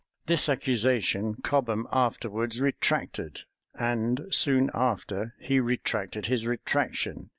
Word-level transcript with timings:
This 0.25 0.49
accusation 0.49 1.35
Cobham 1.43 1.85
afterwards 1.91 2.59
retracted; 2.59 3.41
and, 3.75 4.21
soon 4.31 4.71
after, 4.73 5.35
he 5.37 5.59
retracted 5.59 6.25
his 6.25 6.47
retractation. 6.47 7.29